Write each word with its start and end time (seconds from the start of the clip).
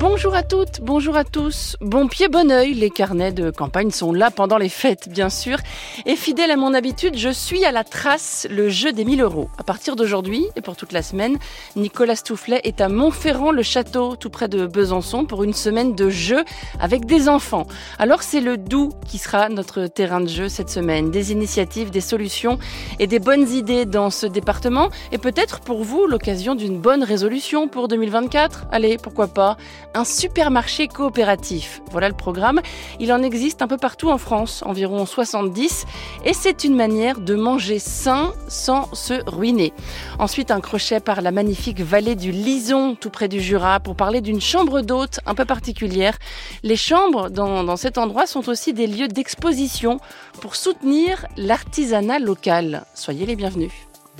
Bonjour 0.00 0.36
à 0.36 0.44
toutes, 0.44 0.80
bonjour 0.80 1.16
à 1.16 1.24
tous. 1.24 1.76
Bon 1.80 2.06
pied, 2.06 2.28
bon 2.28 2.52
oeil, 2.52 2.72
les 2.72 2.88
carnets 2.88 3.32
de 3.32 3.50
campagne 3.50 3.90
sont 3.90 4.12
là 4.12 4.30
pendant 4.30 4.56
les 4.56 4.68
fêtes, 4.68 5.08
bien 5.08 5.28
sûr. 5.28 5.58
Et 6.06 6.14
fidèle 6.14 6.52
à 6.52 6.56
mon 6.56 6.72
habitude, 6.72 7.18
je 7.18 7.30
suis 7.30 7.64
à 7.64 7.72
la 7.72 7.82
trace 7.82 8.46
le 8.48 8.68
jeu 8.68 8.92
des 8.92 9.04
1000 9.04 9.22
euros. 9.22 9.48
À 9.58 9.64
partir 9.64 9.96
d'aujourd'hui 9.96 10.46
et 10.54 10.60
pour 10.60 10.76
toute 10.76 10.92
la 10.92 11.02
semaine, 11.02 11.36
Nicolas 11.74 12.14
Stoufflet 12.14 12.60
est 12.62 12.80
à 12.80 12.88
Montferrand, 12.88 13.50
le 13.50 13.64
château, 13.64 14.14
tout 14.14 14.30
près 14.30 14.46
de 14.46 14.66
Besançon, 14.66 15.24
pour 15.24 15.42
une 15.42 15.52
semaine 15.52 15.96
de 15.96 16.10
jeu 16.10 16.44
avec 16.78 17.04
des 17.04 17.28
enfants. 17.28 17.66
Alors 17.98 18.22
c'est 18.22 18.40
le 18.40 18.56
Doubs 18.56 18.92
qui 19.04 19.18
sera 19.18 19.48
notre 19.48 19.88
terrain 19.88 20.20
de 20.20 20.28
jeu 20.28 20.48
cette 20.48 20.70
semaine. 20.70 21.10
Des 21.10 21.32
initiatives, 21.32 21.90
des 21.90 22.00
solutions 22.00 22.60
et 23.00 23.08
des 23.08 23.18
bonnes 23.18 23.48
idées 23.50 23.84
dans 23.84 24.10
ce 24.10 24.26
département. 24.26 24.90
Et 25.10 25.18
peut-être 25.18 25.58
pour 25.58 25.82
vous 25.82 26.06
l'occasion 26.06 26.54
d'une 26.54 26.78
bonne 26.78 27.02
résolution 27.02 27.66
pour 27.66 27.88
2024. 27.88 28.66
Allez, 28.70 28.96
pourquoi 28.96 29.26
pas 29.26 29.56
un 29.94 30.04
supermarché 30.04 30.88
coopératif. 30.88 31.82
Voilà 31.90 32.08
le 32.08 32.14
programme. 32.14 32.60
Il 33.00 33.12
en 33.12 33.22
existe 33.22 33.62
un 33.62 33.68
peu 33.68 33.76
partout 33.76 34.10
en 34.10 34.18
France, 34.18 34.62
environ 34.64 35.06
70, 35.06 35.86
et 36.24 36.32
c'est 36.32 36.64
une 36.64 36.74
manière 36.74 37.20
de 37.20 37.34
manger 37.34 37.78
sain 37.78 38.32
sans 38.48 38.92
se 38.94 39.14
ruiner. 39.28 39.72
Ensuite, 40.18 40.50
un 40.50 40.60
crochet 40.60 41.00
par 41.00 41.20
la 41.20 41.30
magnifique 41.30 41.80
vallée 41.80 42.14
du 42.14 42.30
Lison, 42.30 42.94
tout 42.94 43.10
près 43.10 43.28
du 43.28 43.40
Jura, 43.40 43.80
pour 43.80 43.96
parler 43.96 44.20
d'une 44.20 44.40
chambre 44.40 44.80
d'hôte 44.80 45.20
un 45.26 45.34
peu 45.34 45.44
particulière. 45.44 46.18
Les 46.62 46.76
chambres 46.76 47.30
dans, 47.30 47.64
dans 47.64 47.76
cet 47.76 47.98
endroit 47.98 48.26
sont 48.26 48.48
aussi 48.48 48.72
des 48.72 48.86
lieux 48.86 49.08
d'exposition 49.08 50.00
pour 50.40 50.56
soutenir 50.56 51.26
l'artisanat 51.36 52.18
local. 52.18 52.84
Soyez 52.94 53.26
les 53.26 53.36
bienvenus. 53.36 53.72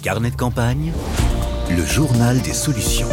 Carnet 0.03 0.31
de 0.31 0.37
campagne, 0.37 0.93
le 1.71 1.85
journal 1.85 2.41
des 2.41 2.55
solutions. 2.55 3.09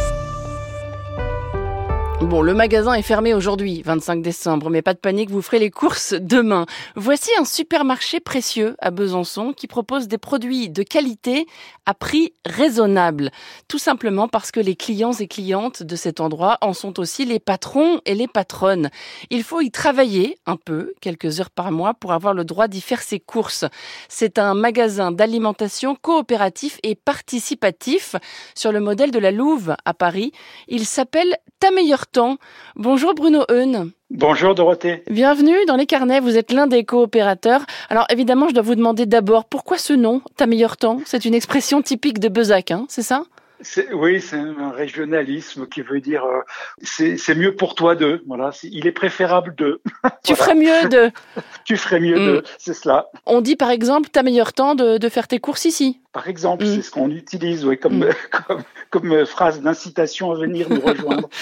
Bon, 2.21 2.41
le 2.41 2.53
magasin 2.53 2.93
est 2.93 3.01
fermé 3.01 3.33
aujourd'hui, 3.33 3.81
25 3.83 4.21
décembre, 4.21 4.69
mais 4.69 4.81
pas 4.81 4.93
de 4.93 4.99
panique, 4.99 5.29
vous 5.29 5.41
ferez 5.41 5.59
les 5.59 5.69
courses 5.69 6.13
demain. 6.13 6.65
Voici 6.95 7.29
un 7.37 7.43
supermarché 7.43 8.21
précieux 8.21 8.77
à 8.79 8.89
Besançon 8.89 9.51
qui 9.51 9.67
propose 9.67 10.07
des 10.07 10.17
produits 10.17 10.69
de 10.69 10.81
qualité 10.81 11.45
à 11.85 11.93
prix 11.93 12.33
raisonnable. 12.45 13.31
Tout 13.67 13.79
simplement 13.79 14.29
parce 14.29 14.51
que 14.51 14.61
les 14.61 14.77
clients 14.77 15.11
et 15.11 15.27
clientes 15.27 15.83
de 15.83 15.95
cet 15.97 16.21
endroit 16.21 16.57
en 16.61 16.73
sont 16.73 17.01
aussi 17.01 17.25
les 17.25 17.39
patrons 17.39 17.99
et 18.05 18.15
les 18.15 18.29
patronnes. 18.29 18.89
Il 19.29 19.43
faut 19.43 19.59
y 19.59 19.69
travailler 19.69 20.37
un 20.45 20.55
peu, 20.55 20.93
quelques 21.01 21.41
heures 21.41 21.51
par 21.51 21.73
mois, 21.73 21.93
pour 21.93 22.13
avoir 22.13 22.33
le 22.33 22.45
droit 22.45 22.69
d'y 22.69 22.81
faire 22.81 23.01
ses 23.01 23.19
courses. 23.19 23.65
C'est 24.07 24.39
un 24.39 24.53
magasin 24.53 25.11
d'alimentation 25.11 25.95
coopératif 25.95 26.79
et 26.81 26.95
participatif 26.95 28.15
sur 28.55 28.71
le 28.71 28.79
modèle 28.79 29.11
de 29.11 29.19
la 29.19 29.31
Louve 29.31 29.75
à 29.83 29.93
Paris. 29.93 30.31
Il 30.69 30.85
s'appelle 30.85 31.35
Ta 31.59 31.71
meilleure 31.71 32.04
temps. 32.07 32.37
Bonjour 32.75 33.13
Bruno 33.13 33.43
Heun. 33.49 33.91
Bonjour 34.11 34.55
Dorothée. 34.55 35.03
Bienvenue 35.09 35.57
dans 35.67 35.75
les 35.75 35.85
carnets, 35.85 36.19
vous 36.19 36.37
êtes 36.37 36.51
l'un 36.51 36.67
des 36.67 36.83
coopérateurs. 36.83 37.65
Alors 37.89 38.05
évidemment, 38.09 38.47
je 38.49 38.53
dois 38.53 38.63
vous 38.63 38.75
demander 38.75 39.05
d'abord 39.05 39.45
pourquoi 39.45 39.77
ce 39.77 39.93
nom, 39.93 40.21
Ta 40.37 40.45
meilleure 40.45 40.77
temps? 40.77 41.01
C'est 41.05 41.25
une 41.25 41.33
expression 41.33 41.81
typique 41.81 42.19
de 42.19 42.29
Bezac, 42.29 42.71
hein, 42.71 42.85
c'est 42.89 43.01
ça? 43.01 43.25
Oui, 43.93 44.21
c'est 44.21 44.37
un 44.37 44.71
régionalisme 44.71 45.67
qui 45.67 45.81
veut 45.81 46.01
dire 46.01 46.25
euh, 46.25 46.41
c'est 46.83 47.35
mieux 47.35 47.55
pour 47.55 47.73
toi 47.75 47.95
de. 47.95 48.21
Voilà, 48.27 48.51
il 48.63 48.85
est 48.85 48.91
préférable 48.91 49.55
de. 49.55 49.81
Tu 50.23 50.33
voilà. 50.33 50.43
ferais 50.43 50.55
mieux 50.55 50.89
de. 50.89 51.11
tu 51.65 51.77
ferais 51.77 51.99
mieux 51.99 52.15
de, 52.15 52.43
c'est 52.57 52.73
cela. 52.73 53.09
On 53.25 53.41
dit 53.41 53.55
par 53.55 53.69
exemple, 53.71 54.09
ta 54.09 54.23
meilleure 54.23 54.53
temps 54.53 54.75
de, 54.75 54.97
de 54.97 55.09
faire 55.09 55.27
tes 55.27 55.39
courses 55.39 55.65
ici. 55.65 55.99
Par 56.15 56.29
exemple, 56.29 56.63
mm. 56.63 56.67
c'est 56.67 56.81
ce 56.81 56.91
qu'on 56.91 57.11
utilise 57.11 57.65
oui, 57.65 57.77
comme, 57.77 58.05
mm. 58.05 58.09
comme, 58.47 58.63
comme 58.89 59.25
phrase 59.25 59.59
d'incitation 59.59 60.31
à 60.31 60.35
venir 60.35 60.69
nous 60.69 60.79
rejoindre. 60.79 61.29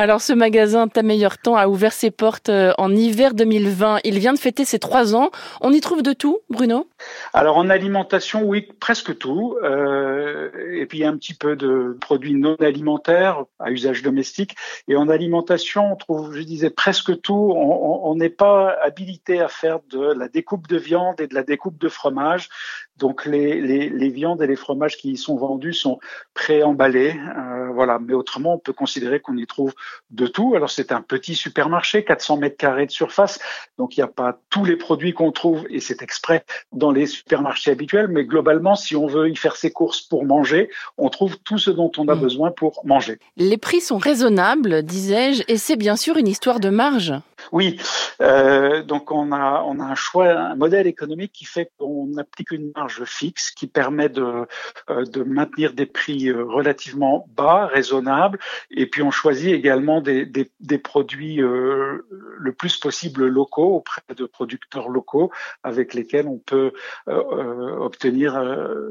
Alors 0.00 0.20
ce 0.20 0.32
magasin 0.32 0.86
Ta 0.86 1.02
meilleur 1.02 1.38
temps 1.38 1.56
a 1.56 1.66
ouvert 1.66 1.92
ses 1.92 2.12
portes 2.12 2.50
euh, 2.50 2.72
en 2.78 2.94
hiver 2.94 3.34
2020. 3.34 3.98
Il 4.04 4.20
vient 4.20 4.32
de 4.32 4.38
fêter 4.38 4.64
ses 4.64 4.78
trois 4.78 5.16
ans. 5.16 5.32
On 5.60 5.72
y 5.72 5.80
trouve 5.80 6.02
de 6.02 6.12
tout, 6.12 6.38
Bruno? 6.50 6.88
Alors 7.32 7.56
en 7.56 7.68
alimentation, 7.68 8.44
oui, 8.44 8.68
presque 8.78 9.18
tout. 9.18 9.56
Euh, 9.64 10.50
et 10.72 10.86
puis 10.86 10.98
il 10.98 11.00
y 11.00 11.04
a 11.04 11.08
un 11.08 11.16
petit 11.16 11.34
peu 11.34 11.56
de 11.56 11.98
produits 12.00 12.34
non 12.34 12.54
alimentaires 12.60 13.44
à 13.58 13.72
usage 13.72 14.02
domestique. 14.04 14.54
Et 14.86 14.94
en 14.94 15.08
alimentation, 15.08 15.92
on 15.92 15.96
trouve, 15.96 16.32
je 16.32 16.42
disais, 16.42 16.70
presque 16.70 17.20
tout. 17.20 17.52
On 17.56 18.14
n'est 18.14 18.28
pas 18.28 18.76
habilité 18.80 19.40
à 19.40 19.48
faire 19.48 19.80
de 19.90 20.12
la 20.12 20.28
découpe 20.28 20.68
de 20.68 20.76
viande 20.76 21.20
et 21.20 21.26
de 21.26 21.34
la 21.34 21.42
découpe 21.42 21.78
de 21.78 21.88
fromage. 21.88 22.50
Donc 22.98 23.26
les, 23.26 23.60
les, 23.60 23.88
les, 23.88 24.07
viandes 24.10 24.42
et 24.42 24.46
les 24.46 24.56
fromages 24.56 24.96
qui 24.96 25.12
y 25.12 25.16
sont 25.16 25.36
vendus 25.36 25.74
sont 25.74 25.98
préemballés, 26.34 27.14
euh, 27.36 27.68
voilà. 27.72 27.98
Mais 27.98 28.14
autrement, 28.14 28.54
on 28.54 28.58
peut 28.58 28.72
considérer 28.72 29.20
qu'on 29.20 29.36
y 29.36 29.46
trouve 29.46 29.74
de 30.10 30.26
tout. 30.26 30.54
Alors 30.54 30.70
c'est 30.70 30.92
un 30.92 31.02
petit 31.02 31.34
supermarché, 31.34 32.04
400 32.04 32.38
mètres 32.38 32.56
carrés 32.56 32.86
de 32.86 32.90
surface, 32.90 33.38
donc 33.78 33.96
il 33.96 34.00
n'y 34.00 34.04
a 34.04 34.08
pas 34.08 34.38
tous 34.50 34.64
les 34.64 34.76
produits 34.76 35.12
qu'on 35.12 35.32
trouve 35.32 35.66
et 35.70 35.80
c'est 35.80 36.02
exprès 36.02 36.44
dans 36.72 36.90
les 36.90 37.06
supermarchés 37.06 37.70
habituels. 37.70 38.08
Mais 38.08 38.24
globalement, 38.24 38.74
si 38.74 38.96
on 38.96 39.06
veut 39.06 39.30
y 39.30 39.36
faire 39.36 39.56
ses 39.56 39.70
courses 39.70 40.00
pour 40.00 40.24
manger, 40.24 40.70
on 40.96 41.08
trouve 41.08 41.38
tout 41.38 41.58
ce 41.58 41.70
dont 41.70 41.90
on 41.96 42.08
a 42.08 42.14
mmh. 42.14 42.20
besoin 42.20 42.50
pour 42.50 42.80
manger. 42.84 43.18
Les 43.36 43.58
prix 43.58 43.80
sont 43.80 43.98
raisonnables, 43.98 44.82
disais-je, 44.82 45.42
et 45.48 45.56
c'est 45.56 45.76
bien 45.76 45.96
sûr 45.96 46.16
une 46.16 46.28
histoire 46.28 46.60
de 46.60 46.70
marge. 46.70 47.14
Oui, 47.52 47.80
euh, 48.20 48.82
donc 48.82 49.12
on 49.12 49.32
a 49.32 49.62
on 49.66 49.80
a 49.80 49.84
un 49.84 49.94
choix, 49.94 50.30
un 50.30 50.56
modèle 50.56 50.86
économique 50.86 51.32
qui 51.32 51.44
fait 51.44 51.70
qu'on 51.78 52.16
applique 52.16 52.50
une 52.50 52.72
marge 52.74 53.04
fixe 53.04 53.50
qui 53.50 53.66
permet 53.66 54.08
de 54.08 54.46
euh, 54.90 55.24
maintenir 55.24 55.72
des 55.72 55.86
prix 55.86 56.28
euh, 56.28 56.44
relativement 56.44 57.26
bas, 57.36 57.66
raisonnables, 57.66 58.38
et 58.70 58.86
puis 58.86 59.02
on 59.02 59.10
choisit 59.10 59.52
également 59.52 60.00
des 60.00 60.78
produits 60.78 61.36
le 61.38 62.52
plus 62.56 62.76
possible 62.78 63.26
locaux 63.26 63.76
auprès 63.76 64.02
de 64.14 64.24
producteurs 64.24 64.88
locaux 64.88 65.30
avec 65.62 65.94
lesquels 65.94 66.26
on 66.26 66.38
peut 66.38 66.72
obtenir 67.06 68.42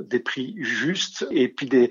des 0.04 0.20
prix 0.20 0.56
justes 0.60 1.28
et 1.32 1.48
puis 1.48 1.68
des, 1.68 1.90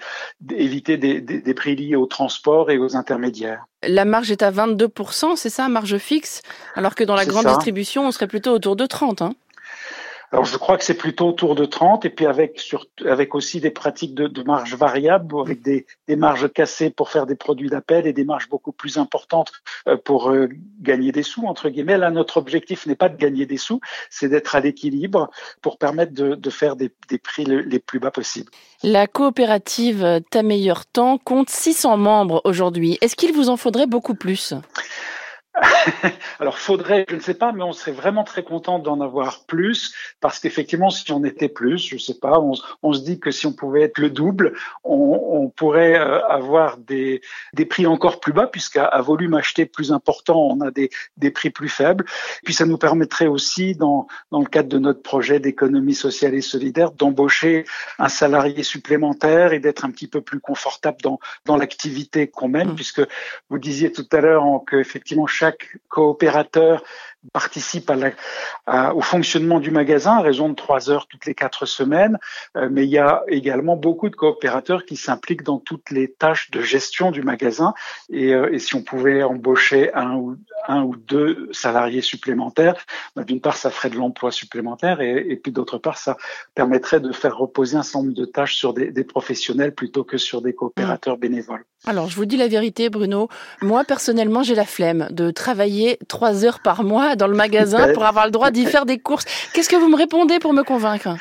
éviter 0.50 0.96
des, 0.96 1.20
des, 1.20 1.40
des 1.40 1.54
prix 1.54 1.76
liés 1.76 1.96
au 1.96 2.06
transport 2.06 2.70
et 2.70 2.78
aux 2.78 2.96
intermédiaires. 2.96 3.66
La 3.86 4.04
marge 4.04 4.30
est 4.30 4.42
à 4.42 4.50
22%, 4.50 5.36
c'est 5.36 5.50
ça, 5.50 5.68
marge 5.68 5.98
fixe? 5.98 6.42
Alors 6.74 6.94
que 6.94 7.04
dans 7.04 7.14
la 7.14 7.24
grande 7.24 7.44
ça. 7.44 7.54
distribution, 7.54 8.06
on 8.06 8.10
serait 8.10 8.26
plutôt 8.26 8.52
autour 8.52 8.76
de 8.76 8.86
30. 8.86 9.22
Hein 9.22 9.34
alors 10.32 10.44
je 10.44 10.56
crois 10.56 10.76
que 10.76 10.84
c'est 10.84 10.96
plutôt 10.96 11.28
autour 11.28 11.54
de 11.54 11.64
30 11.64 12.04
et 12.04 12.10
puis 12.10 12.26
avec 12.26 12.60
avec 13.04 13.34
aussi 13.34 13.60
des 13.60 13.70
pratiques 13.70 14.14
de, 14.14 14.42
marge 14.42 14.74
variable 14.74 15.34
avec 15.40 15.62
des, 15.62 15.86
des, 16.08 16.16
marges 16.16 16.52
cassées 16.52 16.90
pour 16.90 17.10
faire 17.10 17.26
des 17.26 17.36
produits 17.36 17.68
d'appel 17.68 18.06
et 18.06 18.12
des 18.12 18.24
marges 18.24 18.48
beaucoup 18.48 18.72
plus 18.72 18.98
importantes 18.98 19.52
euh, 19.88 19.96
pour 19.96 20.30
euh, 20.30 20.48
gagner 20.80 21.12
des 21.12 21.22
sous 21.22 21.46
entre 21.46 21.68
guillemets. 21.68 21.98
Là 21.98 22.10
notre 22.10 22.36
objectif 22.38 22.86
n'est 22.86 22.96
pas 22.96 23.08
de 23.08 23.16
gagner 23.16 23.46
des 23.46 23.56
sous, 23.56 23.80
c'est 24.10 24.28
d'être 24.28 24.56
à 24.56 24.60
l'équilibre 24.60 25.30
pour 25.62 25.78
permettre 25.78 26.12
de, 26.12 26.50
faire 26.50 26.76
des, 26.76 26.90
des 27.08 27.18
prix 27.18 27.44
le, 27.44 27.60
les 27.60 27.78
plus 27.78 27.98
bas 27.98 28.10
possibles. 28.10 28.50
La 28.82 29.06
coopérative 29.06 30.20
Ta 30.30 30.42
meilleur 30.42 30.86
temps 30.86 31.18
compte 31.18 31.50
600 31.50 31.96
membres 31.96 32.40
aujourd'hui. 32.44 32.98
Est-ce 33.00 33.16
qu'il 33.16 33.32
vous 33.32 33.48
en 33.48 33.56
faudrait 33.56 33.86
beaucoup 33.86 34.14
plus? 34.14 34.54
Alors, 36.40 36.58
faudrait, 36.58 37.06
je 37.08 37.14
ne 37.14 37.20
sais 37.20 37.34
pas, 37.34 37.52
mais 37.52 37.62
on 37.62 37.72
serait 37.72 37.92
vraiment 37.92 38.24
très 38.24 38.42
content 38.42 38.78
d'en 38.78 39.00
avoir 39.00 39.44
plus, 39.46 39.94
parce 40.20 40.38
qu'effectivement, 40.38 40.90
si 40.90 41.10
on 41.12 41.24
était 41.24 41.48
plus, 41.48 41.78
je 41.78 41.94
ne 41.94 42.00
sais 42.00 42.18
pas, 42.18 42.38
on, 42.40 42.52
on, 42.82 42.92
se 42.92 43.00
dit 43.00 43.18
que 43.18 43.30
si 43.30 43.46
on 43.46 43.52
pouvait 43.52 43.82
être 43.82 43.98
le 43.98 44.10
double, 44.10 44.54
on, 44.84 44.94
on 45.32 45.48
pourrait 45.48 45.98
euh, 45.98 46.24
avoir 46.26 46.76
des, 46.76 47.22
des 47.54 47.64
prix 47.64 47.86
encore 47.86 48.20
plus 48.20 48.32
bas, 48.32 48.46
puisqu'à 48.46 48.90
volume 49.00 49.34
acheté 49.34 49.64
plus 49.64 49.92
important, 49.92 50.46
on 50.46 50.60
a 50.60 50.70
des, 50.70 50.90
des 51.16 51.30
prix 51.30 51.50
plus 51.50 51.68
faibles. 51.68 52.04
Puis 52.44 52.52
ça 52.52 52.66
nous 52.66 52.78
permettrait 52.78 53.26
aussi, 53.26 53.74
dans, 53.74 54.08
dans 54.30 54.40
le 54.40 54.46
cadre 54.46 54.68
de 54.68 54.78
notre 54.78 55.02
projet 55.02 55.40
d'économie 55.40 55.94
sociale 55.94 56.34
et 56.34 56.42
solidaire, 56.42 56.90
d'embaucher 56.90 57.64
un 57.98 58.08
salarié 58.08 58.62
supplémentaire 58.62 59.52
et 59.52 59.60
d'être 59.60 59.84
un 59.84 59.90
petit 59.90 60.08
peu 60.08 60.20
plus 60.20 60.40
confortable 60.40 60.98
dans, 61.02 61.18
dans 61.46 61.56
l'activité 61.56 62.28
qu'on 62.28 62.48
mène, 62.48 62.72
mmh. 62.72 62.74
puisque 62.74 63.02
vous 63.48 63.58
disiez 63.58 63.90
tout 63.90 64.06
à 64.12 64.20
l'heure 64.20 64.44
qu'effectivement, 64.68 65.26
chaque 65.26 65.45
chaque 65.46 65.78
coopérateur 65.88 66.82
participe 67.32 67.90
au 68.94 69.00
fonctionnement 69.00 69.60
du 69.60 69.70
magasin 69.70 70.18
à 70.18 70.20
raison 70.20 70.48
de 70.48 70.54
trois 70.54 70.90
heures 70.90 71.06
toutes 71.06 71.26
les 71.26 71.34
quatre 71.34 71.66
semaines, 71.66 72.18
euh, 72.56 72.68
mais 72.70 72.84
il 72.84 72.90
y 72.90 72.98
a 72.98 73.22
également 73.28 73.76
beaucoup 73.76 74.08
de 74.08 74.16
coopérateurs 74.16 74.84
qui 74.84 74.96
s'impliquent 74.96 75.42
dans 75.42 75.58
toutes 75.58 75.90
les 75.90 76.12
tâches 76.12 76.50
de 76.50 76.60
gestion 76.60 77.10
du 77.10 77.22
magasin. 77.22 77.74
Et, 78.10 78.34
euh, 78.34 78.58
si 78.58 78.74
on 78.74 78.82
pouvait 78.82 79.22
embaucher 79.22 79.92
un 79.94 80.16
ou, 80.16 80.36
deux 80.96 81.48
salariés 81.52 82.00
supplémentaires, 82.00 82.74
bah, 83.14 83.22
d'une 83.22 83.40
part, 83.40 83.56
ça 83.56 83.70
ferait 83.70 83.90
de 83.90 83.96
l'emploi 83.96 84.32
supplémentaire 84.32 85.00
et, 85.00 85.36
puis 85.36 85.52
d'autre 85.52 85.78
part, 85.78 85.98
ça 85.98 86.16
permettrait 86.54 87.00
de 87.00 87.12
faire 87.12 87.36
reposer 87.36 87.76
un 87.76 87.82
certain 87.82 88.04
nombre 88.04 88.14
de 88.14 88.24
tâches 88.24 88.56
sur 88.56 88.74
des, 88.74 89.04
professionnels 89.04 89.74
plutôt 89.74 90.02
que 90.02 90.18
sur 90.18 90.42
des 90.42 90.54
coopérateurs 90.54 91.16
bénévoles. 91.16 91.64
Alors, 91.86 92.08
je 92.08 92.16
vous 92.16 92.24
dis 92.24 92.36
la 92.36 92.48
vérité, 92.48 92.90
Bruno. 92.90 93.28
Moi, 93.62 93.84
personnellement, 93.84 94.42
j'ai 94.42 94.56
la 94.56 94.64
flemme 94.64 95.06
de 95.10 95.30
travailler 95.30 95.98
trois 96.08 96.44
heures 96.44 96.60
par 96.60 96.82
mois 96.82 97.14
dans 97.16 97.26
le 97.26 97.36
magasin 97.36 97.92
pour 97.92 98.04
avoir 98.04 98.26
le 98.26 98.30
droit 98.30 98.50
d'y 98.50 98.66
faire 98.66 98.86
des 98.86 98.98
courses. 98.98 99.24
Qu'est-ce 99.52 99.68
que 99.68 99.76
vous 99.76 99.88
me 99.88 99.96
répondez 99.96 100.38
pour 100.38 100.52
me 100.52 100.62
convaincre? 100.62 101.16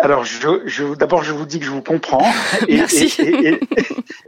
Alors, 0.00 0.24
je, 0.24 0.62
je, 0.66 0.94
d'abord, 0.94 1.22
je 1.22 1.32
vous 1.32 1.46
dis 1.46 1.60
que 1.60 1.64
je 1.64 1.70
vous 1.70 1.82
comprends. 1.82 2.26
Et, 2.68 2.76
Merci. 2.76 3.14
Et, 3.20 3.48
et, 3.48 3.60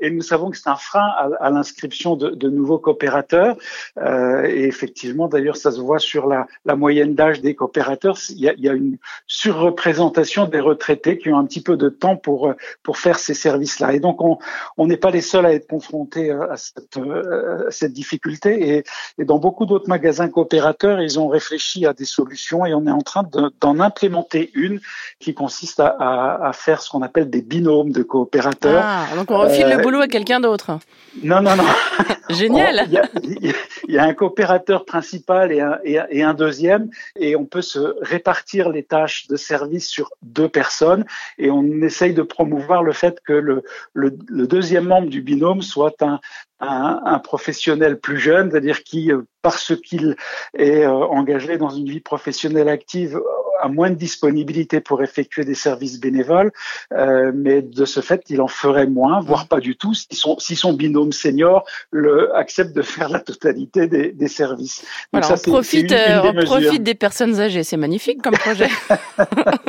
et, 0.01 0.11
nous 0.11 0.23
savons 0.23 0.51
que 0.51 0.57
c'est 0.57 0.69
un 0.69 0.77
frein 0.77 1.01
à, 1.17 1.29
à 1.41 1.51
l'inscription 1.51 2.17
de, 2.17 2.31
de, 2.31 2.49
nouveaux 2.49 2.79
coopérateurs. 2.79 3.57
Euh, 3.99 4.45
et 4.45 4.65
effectivement, 4.65 5.29
d'ailleurs, 5.29 5.57
ça 5.57 5.73
se 5.73 5.81
voit 5.81 5.99
sur 5.99 6.27
la, 6.27 6.47
la 6.65 6.77
moyenne 6.77 7.15
d'âge 7.15 7.41
des 7.41 7.55
coopérateurs. 7.55 8.17
Il 8.31 8.41
y, 8.41 8.49
a, 8.49 8.55
il 8.55 8.65
y, 8.65 8.69
a, 8.69 8.75
une 8.75 8.99
surreprésentation 9.27 10.47
des 10.47 10.61
retraités 10.61 11.19
qui 11.19 11.31
ont 11.31 11.39
un 11.39 11.45
petit 11.45 11.63
peu 11.63 11.77
de 11.77 11.89
temps 11.89 12.17
pour 12.17 12.55
pour 12.83 12.99
faire 12.99 13.19
ces 13.19 13.35
services-là. 13.35 13.93
Et 13.93 14.01
donc, 14.01 14.21
on 14.21 14.87
n'est 14.87 14.97
pas 14.97 15.11
les 15.11 15.21
seuls 15.21 15.47
à 15.47 15.53
être 15.53 15.67
confrontés 15.67 16.31
à 16.31 16.57
cette, 16.57 16.97
à 16.97 17.71
cette 17.71 17.93
difficulté. 17.93 18.85
Et, 19.19 19.25
dans 19.25 19.39
beaucoup 19.39 19.67
d'autres 19.67 19.89
magasins 19.89 20.29
coopérateurs, 20.29 21.01
ils 21.01 21.19
ont 21.19 21.29
réfléchi 21.29 21.87
à 21.87 21.93
des 21.93 22.05
solutions 22.05 22.65
et 22.65 22.75
on 22.75 22.87
est 22.87 22.93
en 22.93 23.03
train 23.03 23.25
d'en 23.61 23.81
implémenter 23.81 24.51
une 24.55 24.81
qui 25.19 25.35
consiste 25.35 25.56
consiste 25.57 25.81
à, 25.81 26.39
à, 26.43 26.53
faire 26.53 26.83
ce 26.83 26.91
qu'on 26.91 27.01
appelle 27.01 27.31
des 27.31 27.41
binômes 27.41 27.91
de 27.91 28.03
coopérateurs. 28.03 28.83
Ah, 28.85 29.07
donc 29.17 29.31
on 29.31 29.39
refile 29.39 29.65
euh, 29.65 29.77
le 29.77 29.83
boulot 29.83 30.01
à 30.03 30.07
quelqu'un 30.07 30.39
d'autre. 30.39 30.79
Non, 31.23 31.41
non, 31.41 31.57
non. 31.57 31.65
Génial. 32.29 32.87
Il 33.23 33.39
y, 33.41 33.49
y, 33.49 33.95
y, 33.95 33.99
a 33.99 34.05
un 34.05 34.13
coopérateur 34.13 34.85
principal 34.85 35.53
et 35.53 35.61
un, 35.61 35.79
et, 35.83 35.99
et 36.11 36.23
un, 36.23 36.35
deuxième, 36.35 36.91
et 37.19 37.37
on 37.37 37.47
peut 37.47 37.63
se 37.63 37.95
répartir 38.03 38.69
les 38.69 38.83
tâches 38.83 39.29
de 39.29 39.37
service 39.37 39.89
sur 39.89 40.11
deux 40.21 40.49
personnes, 40.49 41.07
et 41.39 41.51
on 41.51 41.65
essaye 41.81 42.13
de 42.13 42.23
promouvoir 42.23 42.83
le 42.83 42.93
fait 42.93 43.21
que 43.25 43.33
le, 43.33 43.63
le, 43.95 44.15
le 44.27 44.47
deuxième 44.47 44.85
membre 44.85 45.09
du 45.09 45.23
binôme 45.23 45.63
soit 45.63 46.03
un, 46.03 46.21
un, 46.61 47.01
un, 47.05 47.19
professionnel 47.19 47.99
plus 47.99 48.19
jeune, 48.19 48.51
c'est-à-dire 48.51 48.83
qui, 48.83 49.13
euh, 49.13 49.23
parce 49.47 49.77
qu'il 49.77 50.17
est 50.59 50.83
euh, 50.83 50.91
engagé 50.91 51.57
dans 51.57 51.69
une 51.69 51.89
vie 51.89 52.01
professionnelle 52.01 52.69
active, 52.69 53.21
a 53.61 53.69
moins 53.69 53.91
de 53.91 53.95
disponibilité 53.95 54.81
pour 54.81 55.05
effectuer 55.05 55.45
des 55.45 55.55
services 55.55 56.01
bénévoles, 56.01 56.51
euh, 56.93 57.31
mais 57.33 57.63
de 57.63 57.85
ce 57.85 58.01
fait, 58.01 58.25
il 58.29 58.41
en 58.41 58.49
ferait 58.49 58.89
moins, 58.89 59.21
voire 59.21 59.47
pas 59.47 59.61
du 59.61 59.77
tout, 59.77 59.95
si 59.95 60.09
son, 60.11 60.37
si 60.41 60.57
son 60.57 60.73
binôme 60.73 61.13
senior 61.13 61.65
le, 61.93 62.35
accepte 62.35 62.75
de 62.75 62.83
faire 62.83 63.09
la 63.09 63.21
totalité 63.21 63.87
des, 63.87 64.11
des 64.11 64.29
services. 64.29 64.81
Donc 65.13 65.23
voilà, 65.23 65.37
ça, 65.37 65.43
on 65.47 65.53
profite, 65.53 65.93
une, 65.93 65.97
une 65.97 66.33
des 66.33 66.39
on 66.41 66.45
profite 66.45 66.83
des 66.83 66.97
personnes 66.97 67.39
âgées, 67.41 67.63
c'est 67.63 67.77
magnifique 67.77 68.21
comme 68.23 68.37
projet. 68.37 68.69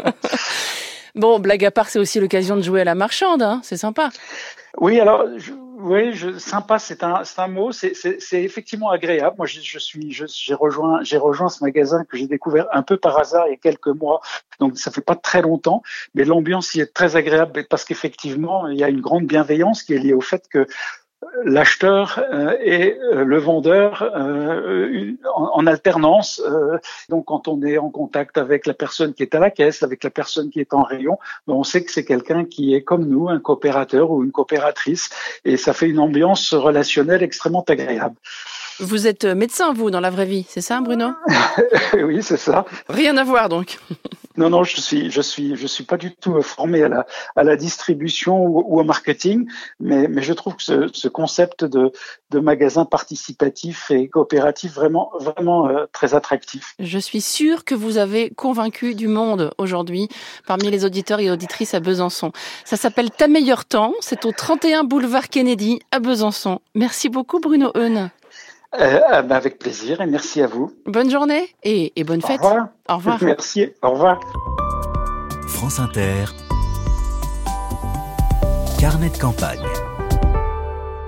bon, 1.15 1.37
blague 1.37 1.65
à 1.65 1.69
part, 1.69 1.89
c'est 1.89 1.99
aussi 1.99 2.19
l'occasion 2.19 2.55
de 2.55 2.63
jouer 2.63 2.81
à 2.81 2.85
la 2.85 2.95
marchande, 2.95 3.43
hein, 3.43 3.61
c'est 3.63 3.77
sympa. 3.77 4.09
Oui, 4.79 4.99
alors 4.99 5.23
je, 5.37 5.51
oui, 5.79 6.13
je, 6.13 6.39
sympa, 6.39 6.79
c'est 6.79 7.03
un, 7.03 7.21
un 7.37 7.47
mot. 7.47 7.71
C'est, 7.71 7.93
effectivement 8.33 8.89
agréable. 8.89 9.35
Moi, 9.37 9.45
je, 9.45 9.61
je 9.61 9.77
suis, 9.77 10.11
j'ai 10.11 10.53
rejoint, 10.55 11.03
j'ai 11.03 11.17
rejoint 11.17 11.49
ce 11.49 11.63
magasin 11.63 12.03
que 12.03 12.17
j'ai 12.17 12.25
découvert 12.25 12.65
un 12.71 12.81
peu 12.81 12.97
par 12.97 13.19
hasard 13.19 13.45
il 13.47 13.51
y 13.51 13.53
a 13.53 13.57
quelques 13.57 13.87
mois. 13.87 14.19
Donc, 14.59 14.79
ça 14.79 14.89
fait 14.89 15.01
pas 15.01 15.15
très 15.15 15.43
longtemps, 15.43 15.83
mais 16.15 16.25
l'ambiance 16.25 16.73
y 16.73 16.79
est 16.79 16.91
très 16.91 17.15
agréable 17.15 17.63
parce 17.69 17.85
qu'effectivement, 17.85 18.67
il 18.67 18.79
y 18.79 18.83
a 18.83 18.89
une 18.89 19.01
grande 19.01 19.27
bienveillance 19.27 19.83
qui 19.83 19.93
est 19.93 19.99
liée 19.99 20.13
au 20.13 20.21
fait 20.21 20.47
que 20.49 20.65
l'acheteur 21.43 22.19
euh, 22.31 22.55
et 22.61 22.97
euh, 22.99 23.23
le 23.23 23.37
vendeur 23.37 24.03
euh, 24.03 25.13
en, 25.35 25.65
alternance. 25.65 26.41
donc, 27.09 27.25
quand 27.25 27.47
on 27.47 27.61
est 27.63 27.77
en 27.77 27.89
contact 27.89 28.37
avec 28.37 28.65
la 28.65 28.73
personne 28.73 29.13
qui 29.13 29.23
est 29.23 29.35
à 29.35 29.39
la 29.39 29.49
caisse, 29.49 29.83
avec 29.83 30.03
la 30.03 30.09
personne 30.09 30.49
qui 30.49 30.59
est 30.59 30.73
en 30.73 30.83
rayon, 30.83 31.17
ben, 31.47 31.53
on 31.53 31.63
sait 31.63 31.83
que 31.83 31.91
c'est 31.91 32.05
quelqu'un 32.05 32.45
qui 32.45 32.73
est 32.73 32.83
comme 32.83 33.05
nous, 33.05 33.29
un 33.29 33.39
coopérateur 33.39 34.11
ou 34.11 34.23
une 34.23 34.31
coopératrice, 34.31 35.09
et 35.45 35.57
ça 35.57 35.73
fait 35.73 35.87
une 35.87 35.99
ambiance 35.99 36.53
relationnelle 36.53 37.23
extrêmement 37.23 37.65
agréable. 37.67 38.15
Vous 38.79 39.07
êtes 39.07 39.25
médecin, 39.25 39.73
vous, 39.73 39.89
dans 39.89 39.99
la 39.99 40.11
vraie 40.11 40.25
vie, 40.25 40.45
c'est 40.47 40.61
ça, 40.61 40.81
Bruno? 40.81 41.09
Oui, 41.93 42.21
c'est 42.21 42.37
ça. 42.37 42.65
Rien 42.87 43.17
à 43.17 43.23
voir, 43.23 43.49
donc. 43.49 43.79
Non, 44.37 44.49
non, 44.51 44.63
je 44.63 44.79
suis, 44.79 45.09
je 45.09 45.21
suis, 45.21 45.55
je 45.55 45.67
suis 45.67 45.83
pas 45.83 45.97
du 45.97 46.15
tout 46.15 46.41
formé 46.41 46.83
à 46.83 46.89
la, 46.89 47.05
à 47.35 47.43
la 47.43 47.55
distribution 47.55 48.45
ou, 48.45 48.79
au 48.79 48.83
marketing, 48.83 49.47
mais, 49.79 50.07
mais 50.07 50.21
je 50.21 50.33
trouve 50.33 50.55
que 50.55 50.63
ce, 50.63 50.89
ce 50.93 51.07
concept 51.07 51.65
de, 51.65 51.91
de 52.29 52.39
magasin 52.39 52.85
participatif 52.85 53.89
et 53.91 54.07
coopératif 54.07 54.73
vraiment, 54.73 55.11
vraiment 55.19 55.67
euh, 55.67 55.85
très 55.91 56.13
attractif. 56.13 56.75
Je 56.79 56.99
suis 56.99 57.21
sûre 57.21 57.65
que 57.65 57.75
vous 57.75 57.97
avez 57.97 58.29
convaincu 58.29 58.95
du 58.95 59.07
monde 59.07 59.51
aujourd'hui 59.57 60.07
parmi 60.45 60.69
les 60.69 60.85
auditeurs 60.85 61.19
et 61.19 61.31
auditrices 61.31 61.73
à 61.73 61.79
Besançon. 61.79 62.31
Ça 62.65 62.77
s'appelle 62.77 63.09
Ta 63.11 63.27
meilleur 63.27 63.65
temps. 63.65 63.93
C'est 64.01 64.25
au 64.25 64.31
31 64.31 64.83
boulevard 64.83 65.29
Kennedy 65.29 65.79
à 65.91 65.99
Besançon. 65.99 66.59
Merci 66.75 67.09
beaucoup, 67.09 67.39
Bruno 67.39 67.71
Heune. 67.75 68.11
Euh, 68.79 68.99
avec 69.09 69.57
plaisir 69.57 70.01
et 70.01 70.05
merci 70.05 70.41
à 70.41 70.47
vous. 70.47 70.71
Bonne 70.85 71.09
journée 71.09 71.49
et, 71.63 71.93
et 71.95 72.03
bonne 72.03 72.21
fête. 72.21 72.41
Au 72.41 72.47
revoir. 72.47 72.67
Au 72.89 72.95
revoir. 72.97 73.17
Merci. 73.23 73.69
Au 73.81 73.91
revoir. 73.91 74.19
France 75.47 75.79
Inter. 75.79 76.25
Carnet 78.79 79.09
de 79.09 79.17
campagne. 79.17 79.63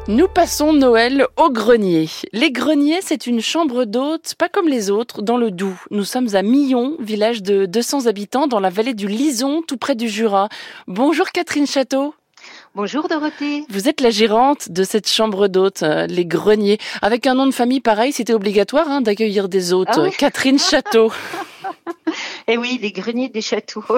Nous 0.07 0.27
passons 0.27 0.73
Noël 0.73 1.27
au 1.37 1.51
grenier. 1.51 2.09
Les 2.33 2.51
greniers, 2.51 2.97
c'est 3.01 3.27
une 3.27 3.41
chambre 3.41 3.85
d'hôte, 3.85 4.33
pas 4.39 4.49
comme 4.49 4.67
les 4.67 4.89
autres, 4.89 5.21
dans 5.21 5.37
le 5.37 5.51
Doubs. 5.51 5.77
Nous 5.91 6.03
sommes 6.03 6.33
à 6.33 6.41
Millon, 6.41 6.95
village 6.99 7.43
de 7.43 7.67
200 7.67 8.07
habitants 8.07 8.47
dans 8.47 8.59
la 8.59 8.71
vallée 8.71 8.95
du 8.95 9.07
Lison, 9.07 9.61
tout 9.61 9.77
près 9.77 9.93
du 9.93 10.09
Jura. 10.09 10.49
Bonjour 10.87 11.27
Catherine 11.29 11.67
Château. 11.67 12.15
Bonjour 12.75 13.07
Dorothée. 13.07 13.65
Vous 13.69 13.89
êtes 13.89 13.99
la 13.99 14.11
gérante 14.11 14.71
de 14.71 14.83
cette 14.83 15.09
chambre 15.09 15.47
d'hôtes, 15.47 15.81
euh, 15.81 16.05
les 16.05 16.25
greniers. 16.25 16.77
Avec 17.01 17.25
un 17.25 17.33
nom 17.33 17.47
de 17.47 17.51
famille 17.51 17.81
pareil, 17.81 18.11
c'était 18.11 18.33
obligatoire 18.33 18.87
hein, 18.89 19.01
d'accueillir 19.01 19.49
des 19.49 19.73
hôtes. 19.73 19.87
Ah 19.91 20.01
oui 20.01 20.11
Catherine 20.17 20.59
Château. 20.59 21.11
Eh 22.47 22.57
oui, 22.57 22.79
les 22.81 22.91
greniers 22.91 23.29
des 23.29 23.41
châteaux. 23.41 23.83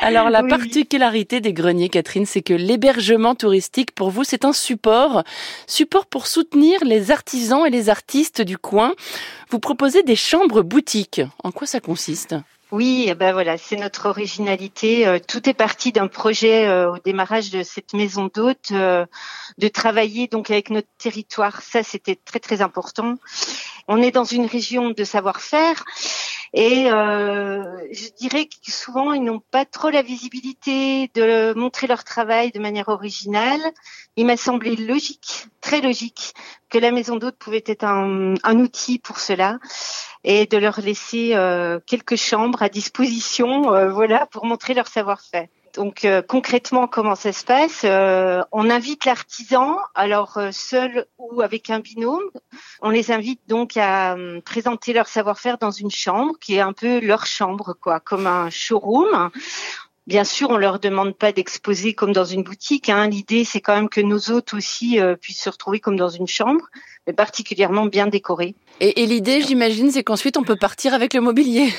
Alors 0.00 0.30
la 0.30 0.42
oui. 0.42 0.50
particularité 0.50 1.40
des 1.40 1.52
greniers, 1.52 1.88
Catherine, 1.88 2.26
c'est 2.26 2.42
que 2.42 2.54
l'hébergement 2.54 3.36
touristique, 3.36 3.92
pour 3.92 4.10
vous, 4.10 4.24
c'est 4.24 4.44
un 4.44 4.52
support. 4.52 5.22
Support 5.68 6.06
pour 6.06 6.26
soutenir 6.26 6.84
les 6.84 7.12
artisans 7.12 7.64
et 7.64 7.70
les 7.70 7.88
artistes 7.88 8.42
du 8.42 8.58
coin. 8.58 8.94
Vous 9.50 9.60
proposez 9.60 10.02
des 10.02 10.16
chambres 10.16 10.62
boutiques. 10.62 11.20
En 11.44 11.52
quoi 11.52 11.68
ça 11.68 11.78
consiste? 11.78 12.34
Oui, 12.72 13.04
eh 13.06 13.14
ben 13.14 13.34
voilà, 13.34 13.58
c'est 13.58 13.76
notre 13.76 14.06
originalité. 14.08 15.06
Euh, 15.06 15.18
tout 15.18 15.46
est 15.46 15.52
parti 15.52 15.92
d'un 15.92 16.08
projet 16.08 16.66
euh, 16.66 16.92
au 16.92 16.98
démarrage 16.98 17.50
de 17.50 17.62
cette 17.62 17.92
maison 17.92 18.30
d'hôte, 18.32 18.70
euh, 18.72 19.04
de 19.58 19.68
travailler 19.68 20.26
donc 20.26 20.50
avec 20.50 20.70
notre 20.70 20.88
territoire. 20.96 21.60
Ça, 21.60 21.82
c'était 21.82 22.16
très 22.16 22.40
très 22.40 22.62
important. 22.62 23.16
On 23.88 24.00
est 24.00 24.10
dans 24.10 24.24
une 24.24 24.46
région 24.46 24.88
de 24.88 25.04
savoir-faire 25.04 25.84
et 26.54 26.90
euh, 26.90 27.62
je 27.92 28.08
dirais 28.10 28.44
que 28.44 28.70
souvent 28.70 29.14
ils 29.14 29.24
n'ont 29.24 29.40
pas 29.50 29.64
trop 29.64 29.88
la 29.88 30.02
visibilité 30.02 31.10
de 31.14 31.54
montrer 31.54 31.86
leur 31.86 32.04
travail 32.04 32.50
de 32.52 32.60
manière 32.60 32.88
originale. 32.88 33.60
Il 34.16 34.26
m'a 34.26 34.36
semblé 34.36 34.76
logique, 34.76 35.46
très 35.62 35.80
logique, 35.80 36.34
que 36.68 36.76
la 36.76 36.90
maison 36.90 37.16
d'hôte 37.16 37.36
pouvait 37.38 37.64
être 37.66 37.84
un, 37.84 38.34
un 38.42 38.58
outil 38.58 38.98
pour 38.98 39.18
cela 39.18 39.58
et 40.24 40.46
de 40.46 40.58
leur 40.58 40.80
laisser 40.80 41.30
euh, 41.34 41.80
quelques 41.86 42.16
chambres 42.16 42.62
à 42.62 42.68
disposition, 42.68 43.74
euh, 43.74 43.90
voilà, 43.90 44.26
pour 44.26 44.44
montrer 44.44 44.74
leur 44.74 44.86
savoir-faire. 44.86 45.48
Donc 45.74 46.04
euh, 46.04 46.20
concrètement, 46.20 46.86
comment 46.86 47.14
ça 47.14 47.32
se 47.32 47.44
passe 47.44 47.82
euh, 47.84 48.42
On 48.52 48.68
invite 48.68 49.04
l'artisan, 49.06 49.78
alors 49.94 50.36
euh, 50.36 50.50
seul 50.52 51.06
ou 51.18 51.40
avec 51.40 51.70
un 51.70 51.80
binôme. 51.80 52.22
On 52.82 52.90
les 52.90 53.10
invite 53.10 53.40
donc 53.48 53.76
à 53.76 54.14
hum, 54.14 54.42
présenter 54.42 54.92
leur 54.92 55.08
savoir-faire 55.08 55.58
dans 55.58 55.70
une 55.70 55.90
chambre 55.90 56.34
qui 56.40 56.56
est 56.56 56.60
un 56.60 56.72
peu 56.74 57.00
leur 57.00 57.26
chambre, 57.26 57.74
quoi, 57.80 58.00
comme 58.00 58.26
un 58.26 58.50
showroom. 58.50 59.30
Bien 60.08 60.24
sûr, 60.24 60.50
on 60.50 60.56
leur 60.56 60.80
demande 60.80 61.16
pas 61.16 61.30
d'exposer 61.30 61.94
comme 61.94 62.12
dans 62.12 62.24
une 62.24 62.42
boutique. 62.42 62.88
Hein. 62.88 63.08
L'idée, 63.08 63.44
c'est 63.44 63.60
quand 63.60 63.76
même 63.76 63.88
que 63.88 64.00
nos 64.00 64.30
hôtes 64.30 64.52
aussi 64.52 64.98
euh, 64.98 65.14
puissent 65.14 65.42
se 65.42 65.50
retrouver 65.50 65.78
comme 65.78 65.96
dans 65.96 66.08
une 66.08 66.26
chambre, 66.26 66.64
mais 67.06 67.12
particulièrement 67.12 67.86
bien 67.86 68.08
décorée. 68.08 68.56
Et, 68.80 69.02
et 69.02 69.06
l'idée, 69.06 69.42
j'imagine, 69.42 69.92
c'est 69.92 70.02
qu'ensuite 70.02 70.36
on 70.36 70.42
peut 70.42 70.56
partir 70.56 70.92
avec 70.92 71.14
le 71.14 71.20
mobilier. 71.20 71.72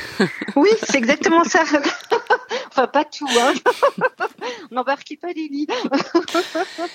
oui, 0.56 0.70
c'est 0.84 0.98
exactement 0.98 1.44
ça. 1.44 1.64
enfin, 2.76 2.88
pas 2.88 3.06
tout. 3.06 3.28
Hein. 3.30 3.54
N'embarquez 4.72 5.18
pas 5.18 5.34
des 5.34 5.48
lits. 5.48 5.68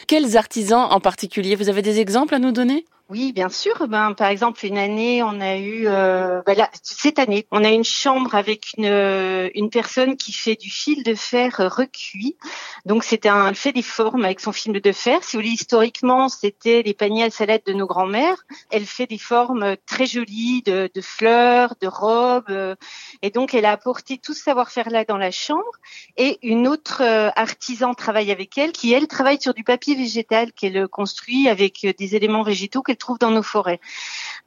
Quels 0.06 0.36
artisans 0.36 0.88
en 0.90 1.00
particulier? 1.00 1.54
Vous 1.54 1.68
avez 1.68 1.82
des 1.82 2.00
exemples 2.00 2.34
à 2.34 2.38
nous 2.38 2.52
donner? 2.52 2.84
Oui, 3.10 3.32
bien 3.32 3.48
sûr. 3.48 3.88
Ben, 3.88 4.12
par 4.12 4.28
exemple, 4.28 4.66
une 4.66 4.76
année, 4.76 5.22
on 5.22 5.40
a 5.40 5.56
eu, 5.56 5.86
euh, 5.86 6.42
ben 6.44 6.54
là, 6.54 6.68
cette 6.82 7.18
année, 7.18 7.46
on 7.50 7.64
a 7.64 7.70
une 7.70 7.84
chambre 7.84 8.34
avec 8.34 8.74
une, 8.76 9.50
une 9.54 9.70
personne 9.70 10.18
qui 10.18 10.30
fait 10.34 10.56
du 10.56 10.68
fil 10.68 11.02
de 11.04 11.14
fer 11.14 11.56
recuit. 11.74 12.36
Donc, 12.84 13.04
c'était 13.04 13.30
un, 13.30 13.48
elle 13.48 13.54
fait 13.54 13.72
des 13.72 13.80
formes 13.80 14.26
avec 14.26 14.40
son 14.40 14.52
fil 14.52 14.78
de 14.78 14.92
fer. 14.92 15.24
Si 15.24 15.36
vous 15.36 15.42
voulez, 15.42 15.54
historiquement, 15.54 16.28
c'était 16.28 16.82
les 16.82 16.92
paniers 16.92 17.24
à 17.24 17.30
salade 17.30 17.62
de 17.64 17.72
nos 17.72 17.86
grands-mères. 17.86 18.44
Elle 18.70 18.84
fait 18.84 19.06
des 19.06 19.16
formes 19.16 19.76
très 19.86 20.04
jolies 20.04 20.60
de, 20.66 20.90
de 20.94 21.00
fleurs, 21.00 21.76
de 21.80 21.86
robes. 21.86 22.76
Et 23.22 23.30
donc, 23.30 23.54
elle 23.54 23.64
a 23.64 23.72
apporté 23.72 24.18
tout 24.18 24.34
ce 24.34 24.42
savoir-faire-là 24.42 25.06
dans 25.06 25.16
la 25.16 25.30
chambre. 25.30 25.64
Et 26.18 26.38
une 26.42 26.68
autre 26.68 27.02
euh, 27.02 27.30
artisan 27.36 27.94
travaille 27.94 28.30
avec 28.30 28.58
elle, 28.58 28.72
qui, 28.72 28.92
elle, 28.92 29.08
travaille 29.08 29.40
sur 29.40 29.54
du 29.54 29.64
papier 29.64 29.94
végétal 29.94 30.52
qu'elle 30.52 30.88
construit 30.88 31.48
avec 31.48 31.86
des 31.98 32.14
éléments 32.14 32.42
végétaux 32.42 32.82
qu'elle 32.82 32.97
trouve 32.98 33.18
dans 33.18 33.30
nos 33.30 33.42
forêts. 33.42 33.80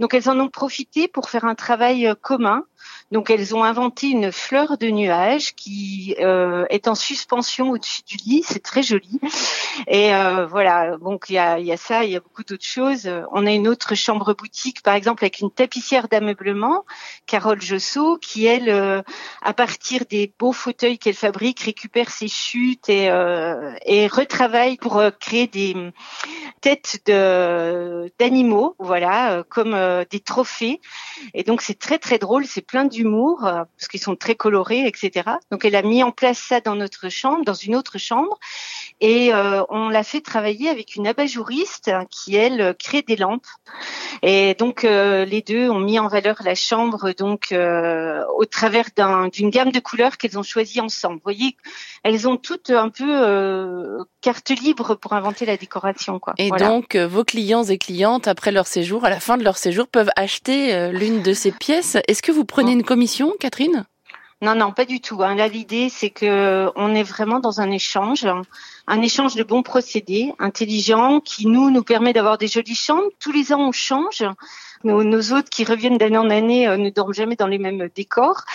Donc 0.01 0.15
elles 0.15 0.29
en 0.29 0.39
ont 0.39 0.49
profité 0.49 1.07
pour 1.07 1.29
faire 1.29 1.45
un 1.45 1.55
travail 1.55 2.07
euh, 2.07 2.15
commun 2.19 2.63
Donc 3.11 3.29
elles 3.29 3.55
ont 3.55 3.63
inventé 3.63 4.07
une 4.07 4.31
fleur 4.31 4.79
de 4.79 4.87
nuage 4.87 5.53
qui 5.53 6.15
euh, 6.19 6.65
est 6.69 6.87
en 6.87 6.95
suspension 6.95 7.69
au-dessus 7.69 8.01
du 8.07 8.17
lit. 8.17 8.43
C'est 8.43 8.63
très 8.63 8.81
joli. 8.81 9.19
Et 9.87 10.13
euh, 10.15 10.47
voilà, 10.47 10.97
donc 10.97 11.25
il 11.29 11.33
y 11.33 11.37
a, 11.37 11.77
ça, 11.77 12.03
il 12.03 12.11
y 12.11 12.15
a 12.15 12.19
beaucoup 12.19 12.43
d'autres 12.43 12.65
choses. 12.65 13.09
On 13.31 13.45
a 13.45 13.51
une 13.51 13.67
autre 13.67 13.95
chambre 13.95 14.33
boutique, 14.33 14.81
par 14.81 14.95
exemple, 14.95 15.23
avec 15.23 15.39
une 15.39 15.51
tapissière 15.51 16.07
d'ameublement, 16.07 16.83
Carole 17.27 17.61
Jossot, 17.61 18.17
qui 18.17 18.45
elle, 18.45 19.03
à 19.41 19.53
partir 19.53 20.05
des 20.09 20.33
beaux 20.39 20.51
fauteuils 20.51 20.97
qu'elle 20.97 21.13
fabrique, 21.13 21.61
récupère 21.61 22.09
ses 22.09 22.27
chutes 22.27 22.89
et, 22.89 23.05
et 23.85 24.07
retravaille 24.07 24.77
pour 24.77 25.01
créer 25.19 25.47
des 25.47 25.75
têtes 26.61 27.01
de 27.07 28.11
d'animaux, 28.19 28.75
voilà, 28.79 29.43
comme 29.49 29.77
des 30.09 30.19
trophées. 30.19 30.79
Et 31.33 31.43
donc 31.43 31.61
c'est 31.61 31.77
très 31.77 31.97
très 31.97 32.17
drôle, 32.17 32.45
c'est 32.45 32.61
plein 32.61 32.85
d'humour 32.85 33.39
parce 33.41 33.87
qu'ils 33.89 34.01
sont 34.01 34.15
très 34.15 34.35
colorés, 34.35 34.87
etc. 34.87 35.31
Donc 35.51 35.65
elle 35.65 35.75
a 35.75 35.81
mis 35.81 36.03
en 36.03 36.11
place 36.11 36.37
ça 36.37 36.61
dans 36.61 36.75
notre 36.75 37.09
chambre, 37.09 37.43
dans 37.43 37.53
une 37.53 37.75
autre 37.75 37.97
chambre, 37.97 38.39
et 39.01 39.31
on 39.69 39.89
l'a 39.89 40.03
fait 40.03 40.21
travailler 40.21 40.69
avec 40.69 40.95
une 40.95 41.07
abat-jouriste 41.07 41.91
qui 42.09 42.35
elle 42.35 42.75
crée 42.77 43.01
des 43.01 43.15
lampes. 43.15 43.47
Et 44.21 44.53
donc 44.55 44.83
les 44.83 45.43
deux 45.45 45.69
ont 45.69 45.79
mis 45.79 45.99
en 45.99 46.07
valeur 46.07 46.37
la 46.43 46.55
chambre 46.55 47.11
donc 47.17 47.51
au 47.51 48.45
travers 48.45 48.85
d'une 49.31 49.49
gamme 49.49 49.71
de 49.71 49.79
couleurs 49.79 50.17
qu'elles 50.17 50.37
ont 50.37 50.43
choisies 50.43 50.81
ensemble. 50.81 51.15
Vous 51.15 51.23
voyez, 51.23 51.55
elles 52.03 52.27
ont 52.27 52.37
toutes 52.37 52.69
un 52.69 52.89
peu 52.89 53.05
euh, 53.09 54.03
carte 54.21 54.49
libre 54.49 54.95
pour 54.95 55.13
inventer 55.13 55.45
la 55.45 55.57
décoration. 55.57 56.19
Quoi. 56.19 56.33
Et 56.37 56.49
donc, 56.49 56.95
euh, 56.95 57.07
vos 57.07 57.23
clients 57.23 57.63
et 57.63 57.77
clientes, 57.77 58.27
après 58.27 58.51
leur 58.51 58.67
séjour, 58.67 59.05
à 59.05 59.09
la 59.09 59.19
fin 59.19 59.37
de 59.37 59.43
leur 59.43 59.57
séjour, 59.57 59.87
peuvent 59.87 60.11
acheter 60.15 60.73
euh, 60.73 60.91
l'une 60.91 61.21
de 61.21 61.33
ces 61.33 61.51
pièces. 61.51 61.97
Est-ce 62.07 62.21
que 62.21 62.31
vous 62.31 62.45
prenez 62.45 62.71
une 62.71 62.83
commission, 62.83 63.33
Catherine? 63.39 63.85
Non, 64.41 64.55
non, 64.55 64.71
pas 64.71 64.85
du 64.85 64.99
tout. 64.99 65.21
Hein. 65.21 65.35
Là, 65.35 65.47
l'idée, 65.47 65.89
c'est 65.89 66.09
que 66.09 66.71
on 66.75 66.95
est 66.95 67.03
vraiment 67.03 67.39
dans 67.39 67.61
un 67.61 67.69
échange, 67.69 68.25
un 68.87 69.01
échange 69.01 69.35
de 69.35 69.43
bons 69.43 69.63
procédés, 69.63 70.33
intelligents, 70.39 71.19
qui 71.19 71.47
nous 71.47 71.69
nous 71.69 71.83
permet 71.83 72.13
d'avoir 72.13 72.37
des 72.37 72.47
jolies 72.47 72.75
chambres. 72.75 73.09
Tous 73.19 73.31
les 73.31 73.53
ans, 73.53 73.67
on 73.67 73.71
change. 73.71 74.23
Nos, 74.83 75.03
nos 75.03 75.33
hôtes 75.33 75.49
qui 75.49 75.63
reviennent 75.63 75.97
d'année 75.97 76.17
en 76.17 76.29
année 76.29 76.67
euh, 76.67 76.77
ne 76.77 76.89
dorment 76.89 77.13
jamais 77.13 77.35
dans 77.35 77.47
les 77.47 77.59
mêmes 77.59 77.89
décors. 77.93 78.45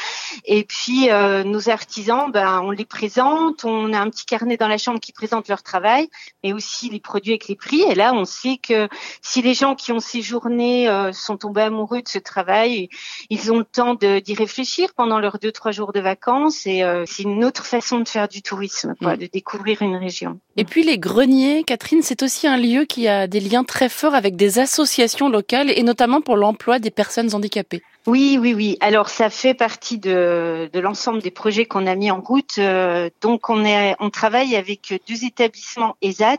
Et 0.45 0.65
puis 0.65 1.11
euh, 1.11 1.45
nos 1.45 1.69
artisans, 1.69 2.31
ben, 2.33 2.61
on 2.63 2.71
les 2.71 2.85
présente, 2.85 3.65
on 3.65 3.93
a 3.93 4.01
un 4.01 4.11
petit 4.11 4.27
carnet 4.27 4.57
dans 4.57 4.69
la 4.69 4.79
chambre 4.79 4.99
qui 4.99 5.13
présente 5.13 5.49
leur 5.49 5.63
travail, 5.63 6.09
mais 6.43 6.53
aussi 6.53 6.91
les 6.91 7.01
produits 7.01 7.33
avec 7.33 7.49
les 7.49 7.55
prix. 7.55 7.83
Et 7.83 7.95
là, 7.95 8.13
on 8.13 8.25
sait 8.25 8.59
que 8.61 8.89
si 9.23 9.41
les 9.41 9.55
gens 9.55 9.75
qui 9.75 9.93
ont 9.93 10.01
séjourné 10.01 10.89
euh, 10.89 11.13
sont 11.13 11.37
tombés 11.37 11.63
amoureux 11.63 12.03
de 12.03 12.09
ce 12.09 12.19
travail, 12.19 12.89
ils 13.31 13.53
ont 13.53 13.59
le 13.59 13.65
temps 13.65 13.95
d'y 13.95 14.35
réfléchir 14.35 14.95
pendant 14.95 15.21
leurs 15.21 15.39
deux 15.39 15.53
trois 15.53 15.71
jours 15.71 15.93
de 15.93 16.01
vacances. 16.01 16.67
Et 16.67 16.83
c'est 17.07 17.23
une 17.23 17.45
autre 17.45 17.65
façon 17.65 18.01
de 18.01 18.09
faire 18.09 18.29
du 18.29 18.43
tourisme, 18.43 18.95
quoi, 19.01 19.15
mm. 19.15 19.19
de 19.19 19.27
découvrir 19.27 19.83
une 19.83 19.97
région. 19.97 20.26
Et 20.57 20.65
puis 20.65 20.83
les 20.83 20.99
greniers, 20.99 21.65
Catherine, 21.65 22.03
c'est 22.03 22.23
aussi 22.23 22.47
un 22.47 22.57
lieu 22.57 22.85
qui 22.85 23.09
a 23.09 23.27
des 23.27 23.41
liens 23.41 23.65
très 23.65 23.89
forts 23.89 24.15
avec 24.15 24.37
des 24.37 24.59
associations 24.59 25.29
locales 25.29 25.71
et 25.71 25.83
notamment 25.83 26.21
pour 26.21 26.37
l'emploi 26.37 26.79
des 26.79 26.91
personnes 26.91 27.35
handicapées. 27.35 27.83
Oui, 28.07 28.39
oui, 28.41 28.55
oui. 28.55 28.77
Alors 28.81 29.09
ça 29.09 29.31
fait 29.31 29.53
partie 29.55 29.99
de, 29.99 30.71
de 30.73 30.81
l'ensemble 30.81 31.21
des 31.21 31.33
projets 31.33 31.67
qu'on 31.67 31.87
a 31.87 31.97
mis 31.97 32.11
en 32.11 32.21
route. 32.21 32.55
Euh, 32.59 33.11
donc 33.21 33.51
on 33.51 33.65
est, 33.65 33.97
on 33.99 34.11
travaille 34.11 34.55
avec 34.55 35.03
deux 35.09 35.25
établissements 35.25 35.97
ESAT. 36.03 36.39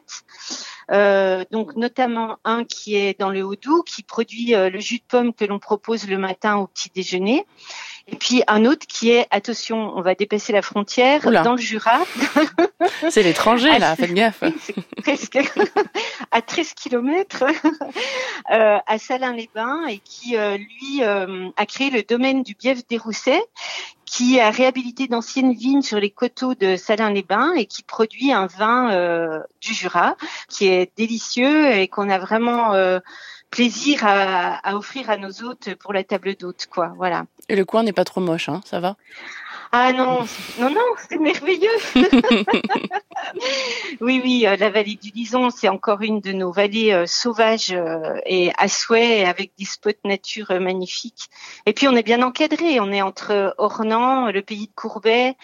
Euh, 0.92 1.44
donc 1.52 1.76
notamment 1.76 2.38
un 2.46 2.64
qui 2.64 2.96
est 2.96 3.20
dans 3.20 3.30
le 3.30 3.44
Haut-Doubs, 3.44 3.84
qui 3.84 4.04
produit 4.04 4.56
euh, 4.56 4.70
le 4.70 4.80
jus 4.80 5.00
de 5.00 5.04
pomme 5.08 5.34
que 5.34 5.44
l'on 5.44 5.60
propose 5.60 6.08
le 6.08 6.18
matin 6.18 6.56
au 6.56 6.68
petit 6.68 6.90
déjeuner. 6.96 7.46
Et 8.10 8.16
puis 8.16 8.42
un 8.48 8.66
autre 8.66 8.88
qui 8.88 9.12
est, 9.12 9.28
attention, 9.32 9.92
on 9.96 10.02
va 10.02 10.16
dépasser 10.16 10.54
la 10.54 10.62
frontière, 10.62 11.30
dans 11.30 11.56
le 11.56 11.62
Jura. 11.62 12.00
C'est 13.10 13.22
l'étranger 13.22 13.78
là, 13.80 13.96
faites 13.98 14.14
gaffe. 14.14 14.44
presque 14.98 15.38
à 16.32 16.42
13 16.42 16.74
kilomètres, 16.74 17.44
euh, 18.52 18.78
à 18.86 18.98
Salins-les-Bains, 18.98 19.88
et 19.88 19.98
qui, 19.98 20.38
euh, 20.38 20.58
lui, 20.58 21.02
euh, 21.02 21.50
a 21.58 21.66
créé 21.66 21.90
le 21.90 22.02
domaine 22.02 22.44
du 22.44 22.56
Bief 22.56 22.88
des 22.88 22.98
Roussets, 22.98 23.44
qui 24.06 24.40
a 24.40 24.52
réhabilité 24.52 25.08
d'anciennes 25.08 25.54
vignes 25.54 25.82
sur 25.82 26.00
les 26.00 26.10
coteaux 26.10 26.56
de 26.56 26.78
Salins-les-Bains 26.78 27.56
et 27.56 27.66
qui 27.66 27.84
produit 27.84 28.32
un 28.32 28.46
vin 28.46 29.44
du 29.60 29.74
Jura 29.74 30.16
qui 30.48 30.68
est 30.68 30.94
délicieux 30.96 31.74
et 31.74 31.90
qu'on 31.90 32.10
a 32.10 32.18
vraiment 32.18 32.72
plaisir 33.50 34.02
à, 34.04 34.76
offrir 34.76 35.10
à 35.10 35.18
nos 35.18 35.44
hôtes 35.44 35.76
pour 35.76 35.94
la 35.94 36.04
table 36.04 36.36
d'hôtes, 36.36 36.68
quoi. 36.70 36.94
Voilà. 36.98 37.26
Et 37.50 37.56
le 37.56 37.66
coin 37.66 37.84
n'est 37.84 37.94
pas 37.94 38.06
trop 38.06 38.22
moche, 38.22 38.50
hein 38.50 38.62
Ça 38.66 38.80
va? 38.80 38.96
Ah 39.72 39.92
non, 39.92 40.26
non, 40.60 40.70
non, 40.70 40.86
c'est 41.10 41.18
merveilleux. 41.18 41.68
oui, 44.02 44.22
oui, 44.24 44.48
euh, 44.48 44.56
la 44.56 44.70
vallée 44.70 44.96
du 44.96 45.10
Lison, 45.10 45.50
c'est 45.50 45.68
encore 45.68 46.02
une 46.02 46.22
de 46.22 46.32
nos 46.32 46.54
vallées 46.54 46.94
euh, 46.94 47.06
sauvages 47.06 47.74
euh, 47.74 48.18
et 48.26 48.52
à 48.58 48.70
souhait, 48.70 49.26
avec 49.26 49.52
des 49.60 49.66
spots 49.66 49.90
nature 50.06 50.58
magnifiques. 50.62 51.30
Et 51.66 51.74
puis 51.74 51.90
on 51.90 51.98
est 51.98 52.04
bien 52.04 52.22
encadré, 52.22 52.80
on 52.80 52.94
est 52.94 53.02
entre 53.02 53.56
Ornans, 53.58 54.32
le 54.32 54.42
pays 54.42 54.68
de 54.68 54.74
Courbet, 54.74 55.36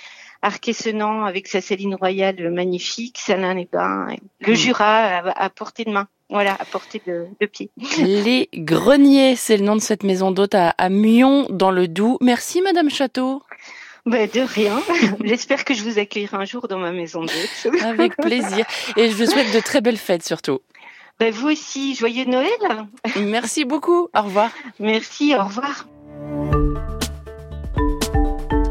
Arquessenan 0.42 1.26
avec 1.26 1.48
sa 1.48 1.60
saline 1.60 1.96
royale 1.96 2.50
magnifique, 2.50 3.18
Salins-les-Bains, 3.18 4.16
le 4.40 4.54
Jura 4.54 5.34
à 5.36 5.50
portée 5.50 5.84
de 5.84 5.92
main. 5.92 6.08
Voilà, 6.34 6.56
à 6.60 6.66
portée 6.66 7.00
de, 7.06 7.46
pied. 7.46 7.70
Les 8.00 8.50
Greniers, 8.56 9.36
c'est 9.36 9.56
le 9.56 9.64
nom 9.64 9.76
de 9.76 9.82
cette 9.82 10.02
maison 10.02 10.32
d'hôte 10.32 10.56
à, 10.56 10.70
à 10.70 10.90
Mion, 10.90 11.46
dans 11.52 11.70
le 11.70 11.88
Doubs. 11.88 12.18
Merci, 12.22 12.64
Madame 12.64 12.90
Château. 12.90 13.44
Ben, 14.08 14.28
de 14.28 14.42
rien. 14.42 14.82
J'espère 15.24 15.64
que 15.64 15.76
je 15.76 15.84
vous 15.84 16.00
accueillerai 16.00 16.36
un 16.38 16.46
jour 16.46 16.68
dans 16.68 16.80
ma 16.80 16.92
maison 16.92 17.22
d'hôte. 17.22 17.68
Avec 17.84 18.18
plaisir. 18.18 18.66
Et 18.98 19.12
je 19.12 19.16
vous 19.16 19.28
souhaite 19.28 19.54
de 19.54 19.60
très 19.60 19.80
belles 19.80 19.96
fêtes 19.96 20.26
surtout. 20.26 20.58
Ben, 21.20 21.32
vous 21.32 21.50
aussi, 21.50 21.94
joyeux 21.94 22.26
Noël. 22.26 22.50
Merci 23.16 23.64
beaucoup. 23.64 24.10
Au 24.16 24.22
revoir. 24.24 24.50
Merci, 24.80 25.36
au 25.36 25.44
revoir. 25.44 25.86